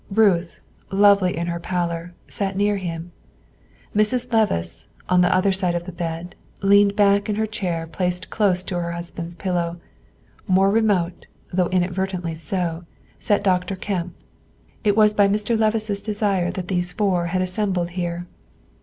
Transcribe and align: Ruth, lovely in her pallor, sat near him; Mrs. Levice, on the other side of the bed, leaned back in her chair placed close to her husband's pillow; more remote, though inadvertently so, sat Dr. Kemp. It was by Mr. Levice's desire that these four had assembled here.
Ruth, 0.09 0.59
lovely 0.89 1.37
in 1.37 1.45
her 1.45 1.59
pallor, 1.59 2.15
sat 2.27 2.57
near 2.57 2.77
him; 2.77 3.11
Mrs. 3.95 4.33
Levice, 4.33 4.87
on 5.07 5.21
the 5.21 5.31
other 5.31 5.51
side 5.51 5.75
of 5.75 5.83
the 5.83 5.91
bed, 5.91 6.33
leaned 6.63 6.95
back 6.95 7.29
in 7.29 7.35
her 7.35 7.45
chair 7.45 7.85
placed 7.85 8.31
close 8.31 8.63
to 8.63 8.79
her 8.79 8.93
husband's 8.93 9.35
pillow; 9.35 9.79
more 10.47 10.71
remote, 10.71 11.27
though 11.53 11.69
inadvertently 11.69 12.33
so, 12.33 12.83
sat 13.19 13.43
Dr. 13.43 13.75
Kemp. 13.75 14.15
It 14.83 14.97
was 14.97 15.13
by 15.13 15.27
Mr. 15.27 15.55
Levice's 15.55 16.01
desire 16.01 16.49
that 16.49 16.67
these 16.67 16.91
four 16.91 17.27
had 17.27 17.43
assembled 17.43 17.91
here. 17.91 18.25